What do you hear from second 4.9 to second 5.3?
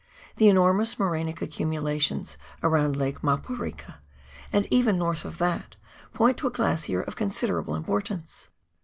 north